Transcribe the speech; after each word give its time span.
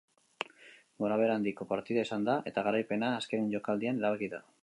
Gorabehera 1.03 1.35
handiko 1.41 1.67
partida 1.75 2.07
izan 2.09 2.25
da 2.29 2.39
eta 2.53 2.65
garaipena 2.69 3.13
azken 3.21 3.47
jokaldian 3.57 4.05
erabaki 4.05 4.35
da. 4.37 4.45